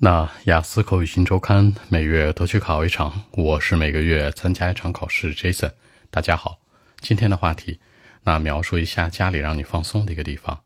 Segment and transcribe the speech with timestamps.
[0.00, 5.34] 那雅思口语新周刊每月都去考一场，我是每个月参加一场考试。
[5.34, 5.72] Jason，
[6.08, 6.60] 大家好，
[7.00, 7.80] 今天的话题，
[8.22, 10.60] 那描述一下家里让你放松的一个地方。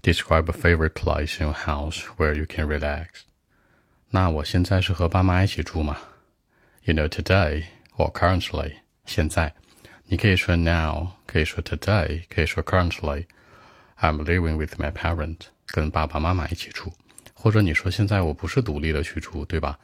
[0.00, 3.08] Describe a favorite place in your house where you can relax。
[4.08, 5.98] 那我现在是和爸妈一起住吗
[6.84, 7.64] ？You know today
[7.98, 9.52] or currently，现在，
[10.06, 13.26] 你可以说 now，可以说 today，可以说 currently。
[14.00, 16.94] I'm living with my parents，跟爸爸妈妈一起住。
[17.42, 19.76] 或者你说现在我不是独立的去住，对吧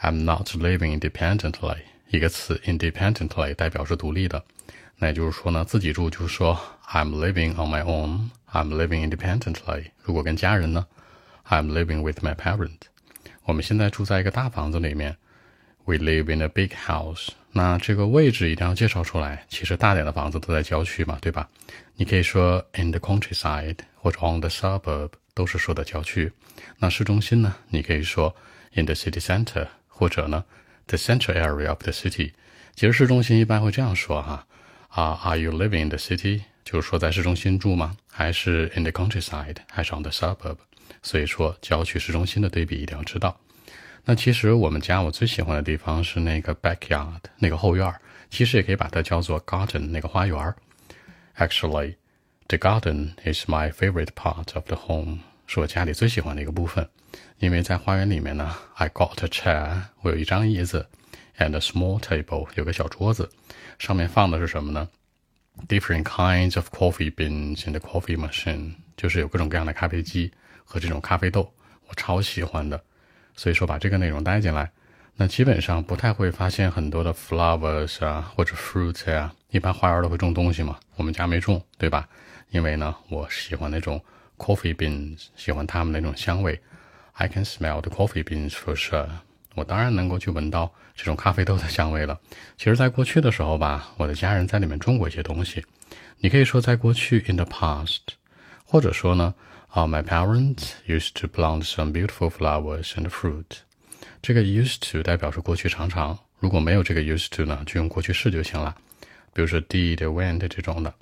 [0.00, 1.76] ？I'm not living independently。
[2.10, 4.42] 一个词 independently 代表是独立的，
[4.96, 6.58] 那也就是说呢，自己住就是说
[6.88, 8.30] I'm living on my own。
[8.50, 9.92] I'm living independently。
[10.02, 10.84] 如果跟家人呢
[11.48, 12.80] ，I'm living with my parent。
[13.44, 15.16] 我们现在住在一个大房子里面
[15.84, 17.28] ，We live in a big house。
[17.52, 19.46] 那这个位置一定要介绍出来。
[19.48, 21.48] 其实大点的房子都在郊区嘛，对吧？
[21.94, 25.10] 你可以说 in the countryside 或者 on the suburb。
[25.34, 26.32] 都是说的郊区，
[26.78, 27.56] 那市中心呢？
[27.68, 28.34] 你可以说
[28.74, 30.44] in the city center，或者呢
[30.86, 32.32] the central area of the city。
[32.74, 34.46] 其实市中心一般会这样说哈
[34.88, 36.42] 啊，Are you living in the city？
[36.64, 37.96] 就是说在市中心住吗？
[38.10, 39.56] 还是 in the countryside？
[39.68, 40.56] 还是 on the suburb？
[41.02, 43.38] 所以说郊区市中心的对比一定要知道。
[44.04, 47.92] 那其实我们家我最喜欢的地方是那个 backyard，那个后院，
[48.30, 50.54] 其实也可以把它叫做 garden，那个花园。
[51.36, 51.96] Actually。
[52.46, 56.86] The garden is my favorite part of the home，是我家里最喜欢的一个部分。
[57.38, 60.86] 因为在花园里面呢，I got a chair，我有一张椅子
[61.38, 63.30] ，and a small table，有个小桌子，
[63.78, 64.88] 上面放的是什么呢
[65.68, 70.30] ？Different kinds of coffee beans in the coffee machine，就是有各种各样的咖啡机
[70.64, 71.50] 和这种咖啡豆，
[71.88, 72.82] 我超喜欢的。
[73.34, 74.70] 所以说把这个内容带进来，
[75.16, 79.32] 那基本上不太会发现很多的 flowers 啊或者 fruits 呀。
[79.50, 82.08] 一般花园都会种东西嘛，我们家没种，对吧？
[82.50, 84.02] 因为呢，我喜欢那种
[84.36, 86.60] coffee beans，喜欢它们那种香味。
[87.12, 89.06] I can smell the coffee beans for sure。
[89.54, 92.18] 我当然能够去闻到这种咖啡豆的香味了。
[92.56, 95.64] 其实，在过去的时候吧，我的家人在里面种过一些东西。
[96.18, 98.00] 你可以说在过去 in the past，
[98.64, 99.32] 或者说呢，
[99.68, 103.58] 啊，my parents used to plant some beautiful flowers and fruit。
[104.23, 108.75] 这个 used to 代表是过去常常，如果没有这个 used to 呢，就用过去式就行了。
[109.33, 110.93] 比如说 did、went 这种的。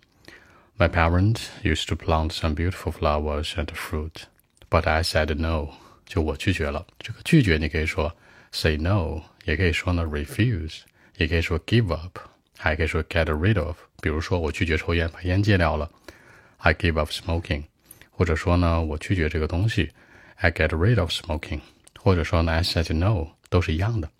[0.78, 4.25] My parents used to plant some beautiful flowers and fruit,
[4.69, 5.69] but I said no.
[6.05, 6.85] 就我拒绝了。
[7.00, 8.16] 这个拒绝你可以说
[8.51, 10.81] say no，也可以说呢 refuse，
[11.17, 12.19] 也可以说 give up，
[12.57, 13.75] 还可以说 get rid of。
[14.01, 15.89] 比如说我拒绝抽烟，把烟戒掉了，
[16.57, 17.63] I give up smoking。
[18.11, 19.91] 或者说呢，我拒绝这个东西，
[20.35, 21.61] I get rid of smoking。
[22.02, 24.10] 或者说呢，I said no，都是一样的。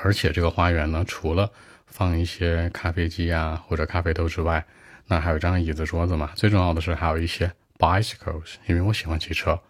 [0.00, 1.50] 而且这个花园呢，除了
[1.86, 4.64] 放一些咖啡机啊或者咖啡豆之外，
[5.06, 6.30] 那还有张椅子、桌子嘛？
[6.36, 9.60] 最重要的是还有一些 bicycles，因为我喜欢骑车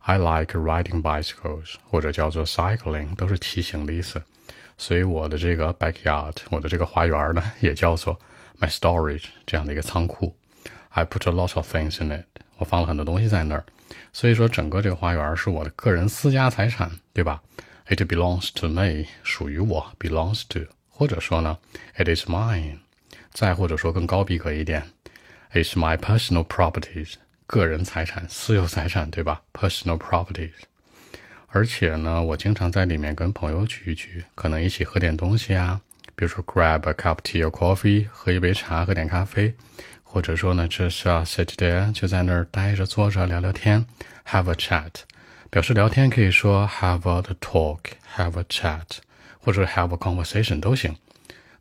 [0.00, 4.22] ，I like riding bicycles，或者叫做 cycling，都是骑行的意思。
[4.78, 8.18] 所以我的这个 backyard，我的这个花园呢， 也叫做
[8.58, 10.34] my storage 这样的一个仓库。
[10.88, 12.24] I put a lot of things in it，
[12.56, 13.64] 我放了很多东西在那儿。
[14.12, 17.42] 所以说，整个这个花园是我的个人私家财产，对吧
[17.86, 21.58] ？It belongs to me，属于我，belongs to，或者说呢
[21.96, 22.78] ，it is mine。
[23.32, 24.84] 再或者说更高逼格一点
[25.52, 27.14] ，It's my personal properties，
[27.46, 30.52] 个人财产、私有财产，对吧？Personal properties。
[31.48, 35.80] 而且呢，我经常在里面跟朋友聚一聚，可能一起喝点东西啊，
[36.14, 39.54] 比如说 grab a cup of tea or coffee，喝一杯茶，喝点咖啡，
[40.12, 43.86] 或者说呢，just sit there，就在那儿待着、坐着聊聊天
[44.26, 44.90] ，have a chat。
[45.48, 48.98] 表示聊天可以说 have a talk，have a chat，
[49.40, 50.94] 或者 have a conversation 都行。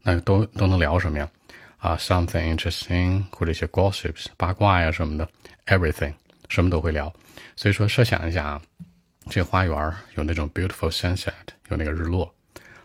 [0.01, 1.29] 那都都能聊什么呀？
[1.77, 5.25] 啊，something interesting 或者一些 gossips 八卦呀什么的
[5.67, 6.13] ，everything
[6.49, 7.11] 什么都会聊。
[7.55, 8.61] 所以说，设想一下啊，
[9.29, 11.31] 这花园有那种 beautiful sunset，
[11.69, 12.35] 有那个日落，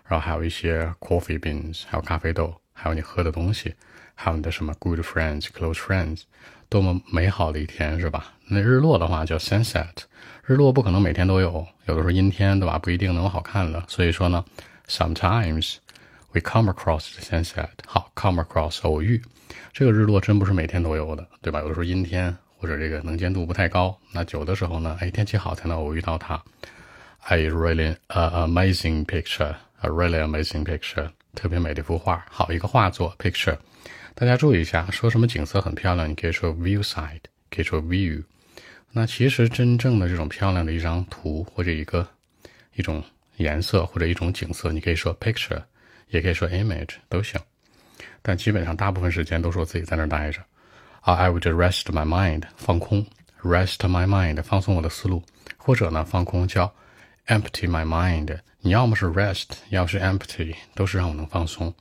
[0.07, 3.75] 然后还有一些 coffee beans，还有咖啡豆，还有你喝的东西，
[4.15, 6.23] 还有你的什么 good friends、close friends，
[6.69, 8.35] 多么美好的一天是吧？
[8.49, 10.05] 那日落的话叫 sunset，
[10.45, 12.79] 日落不可能每天都有，有的时候阴天对吧？
[12.79, 13.83] 不一定能好看的。
[13.89, 14.45] 所以说呢
[14.87, 15.77] ，sometimes。
[16.33, 19.23] We come across the sunset，好，come across 偶遇，
[19.73, 21.61] 这个日落真不是每天都有的，对吧？
[21.61, 26.35] 有的时候阴天或者这个能见度不太高，那有的时候呢，哎，天气好才能偶遇到它。
[27.29, 33.57] A really a amazing picture，a really amazing picture，特别美的一幅画，好一个画作 picture。
[34.17, 38.25] 大家注意一下，说什么景色很漂亮，你可以说 view side，可以说 view。
[38.91, 42.09] 那其实真正的这种漂亮的一张图或者一个
[42.75, 43.05] 一种
[43.37, 45.63] 颜色或者一种景色，你可以说 picture。
[46.11, 47.41] 也可以说 image 都行，
[48.23, 50.41] 但基本上大部分时间都是我自己在那儿待着。
[51.01, 53.05] 啊，I would rest my mind，放空
[53.43, 55.21] ，rest my mind，放松我的思路，
[55.57, 56.73] 或者呢，放空叫
[57.27, 58.39] empty my mind。
[58.66, 61.74] 你要么是 rest，要是 empty，都是让我能放松。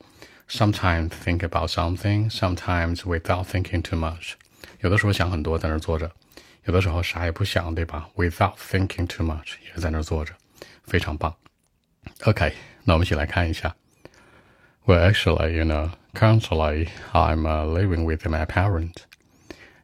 [0.49, 4.33] Sometimes think about something, sometimes without thinking too much。
[4.79, 6.09] 有的时候想很多，在那坐着；
[6.65, 8.09] 有的时候啥也不想，对吧？
[8.15, 10.33] Without thinking too much，也是在那坐着，
[10.83, 11.33] 非常棒。
[12.25, 12.53] OK，
[12.83, 13.75] 那我们一起来看一下。
[14.85, 19.03] Well, actually, you know, currently I'm uh, living with my parents,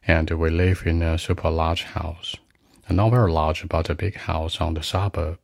[0.04, 2.34] and we live in a super large house.
[2.88, 5.38] Not very large, but a big house on the suburb.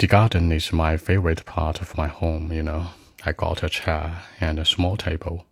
[0.00, 2.86] The garden is my favorite part of my home, you know.
[3.26, 5.44] I got a chair and a small table,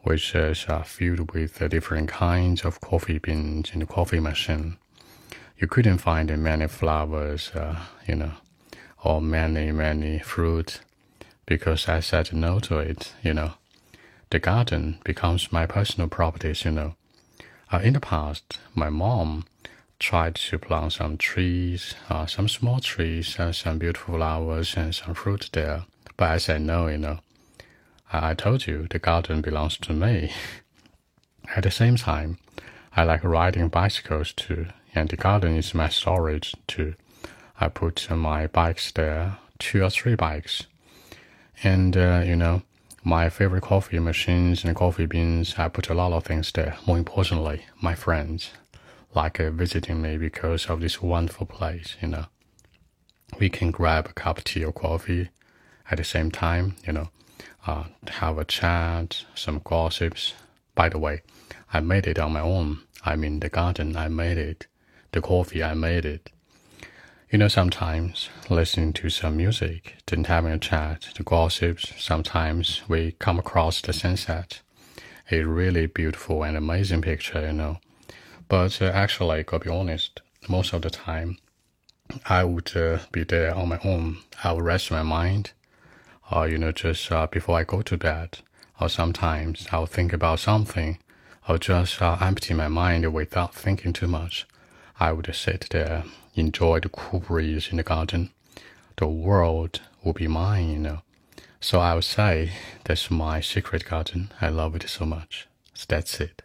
[0.00, 4.78] which is uh, filled with uh, different kinds of coffee beans and coffee machine.
[5.58, 7.78] You couldn't find many flowers, uh,
[8.08, 8.32] you know,
[9.04, 10.80] or many, many fruit
[11.44, 13.52] because I said no to it, you know.
[14.30, 16.94] The garden becomes my personal property, you know.
[17.70, 19.44] Uh, in the past, my mom
[19.98, 25.14] tried to plant some trees, uh, some small trees, and some beautiful flowers and some
[25.14, 25.84] fruit there.
[26.16, 27.20] But I said no, you know.
[28.12, 30.32] I, I told you the garden belongs to me.
[31.56, 32.38] At the same time,
[32.96, 36.94] I like riding bicycles too, and the garden is my storage too.
[37.60, 40.66] I put my bikes there, two or three bikes
[41.62, 42.62] and, uh, you know,
[43.04, 46.76] my favorite coffee machines and coffee beans, I put a lot of things there.
[46.86, 48.50] More importantly, my friends
[49.16, 52.26] like uh, visiting me because of this wonderful place, you know.
[53.40, 55.30] We can grab a cup of tea or coffee
[55.90, 57.08] at the same time, you know,
[57.66, 60.34] uh, have a chat, some gossips.
[60.74, 61.22] By the way,
[61.72, 62.80] I made it on my own.
[63.04, 64.66] I'm in the garden, I made it.
[65.12, 66.30] The coffee, I made it.
[67.30, 73.12] You know, sometimes listening to some music, then having a chat, the gossips, sometimes we
[73.12, 74.60] come across the sunset.
[75.32, 77.78] A really beautiful and amazing picture, you know.
[78.48, 81.38] But uh, actually, I gotta be honest, most of the time,
[82.26, 84.18] I would uh, be there on my own.
[84.44, 85.52] I would rest my mind,
[86.30, 88.38] or, you know, just uh, before I go to bed.
[88.80, 90.98] Or sometimes I'll think about something,
[91.48, 94.46] or just uh, empty my mind without thinking too much.
[95.00, 96.04] I would sit there
[96.36, 98.30] enjoy the cool breeze in the garden,
[98.96, 101.02] the world will be mine, you know.
[101.60, 102.52] So I would say
[102.84, 104.30] that's my secret garden.
[104.40, 105.48] I love it so much.
[105.74, 106.42] So that's it.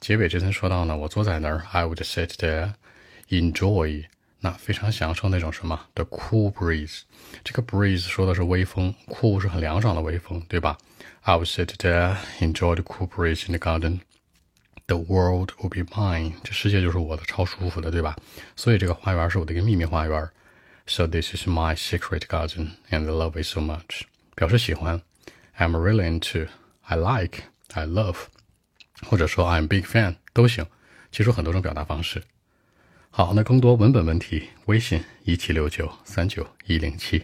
[0.00, 2.74] 结尾这层说到呢，我坐在那儿，I would sit there,
[3.28, 4.04] enjoy，
[4.40, 7.02] 那非常享受那种什么的 cool breeze。
[7.42, 10.76] 这个 breeze 说的是微风，cool 是很凉爽的微风，对吧？
[11.22, 14.00] I would sit there, enjoy the cool breeze in the garden.
[14.86, 18.14] The world will be mine，这世界就是我的，超舒服的，对吧？
[18.54, 20.28] 所以这个花园是我的一个秘密花园。
[20.86, 24.02] So this is my secret garden, and I love it so much。
[24.34, 25.00] 表示喜欢，
[25.56, 28.16] I'm really into。I like, I love，
[29.05, 30.65] 或者说 I'm big fan 都行。
[31.11, 32.23] 其实很多种表达方式。
[33.09, 37.23] 好，那更多文本问题，微信一七六九三九一零七。